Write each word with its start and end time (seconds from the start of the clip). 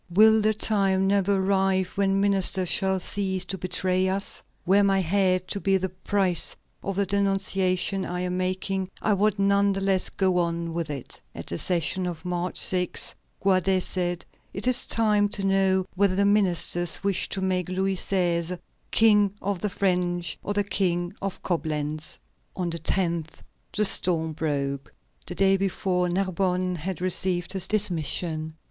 Will 0.09 0.41
the 0.41 0.55
time 0.55 1.05
never 1.05 1.35
arrive 1.35 1.89
when 1.89 2.19
ministers 2.19 2.69
shall 2.69 2.99
cease 2.99 3.45
to 3.45 3.55
betray 3.55 4.09
us? 4.09 4.41
Were 4.65 4.81
my 4.83 4.97
head 4.99 5.47
to 5.49 5.59
be 5.59 5.77
the 5.77 5.89
price 5.89 6.55
of 6.81 6.95
the 6.95 7.05
denunciation 7.05 8.03
I 8.03 8.21
am 8.21 8.35
making, 8.35 8.89
I 8.99 9.13
would 9.13 9.37
none 9.37 9.73
the 9.73 9.79
less 9.79 10.09
go 10.09 10.39
on 10.39 10.73
with 10.73 10.89
it." 10.89 11.21
At 11.35 11.45
the 11.45 11.59
session 11.59 12.07
of 12.07 12.25
March 12.25 12.57
6, 12.57 13.13
Guadet 13.41 13.83
said: 13.83 14.25
"It 14.55 14.65
is 14.65 14.87
time 14.87 15.29
to 15.29 15.45
know 15.45 15.85
whether 15.93 16.15
the 16.15 16.25
ministers 16.25 17.03
wish 17.03 17.29
to 17.29 17.41
make 17.41 17.69
Louis 17.69 17.93
XVI. 17.97 18.57
King 18.89 19.35
of 19.39 19.59
the 19.59 19.69
French, 19.69 20.35
or 20.41 20.55
the 20.55 20.63
King 20.63 21.13
of 21.21 21.43
Coblentz." 21.43 22.17
On 22.55 22.71
the 22.71 22.79
10th 22.79 23.43
the 23.71 23.85
storm 23.85 24.33
broke. 24.33 24.91
The 25.27 25.35
day 25.35 25.57
before, 25.57 26.09
Narbonne 26.09 26.75
had 26.77 27.01
received 27.01 27.53
his 27.53 27.67
dismission. 27.67 28.55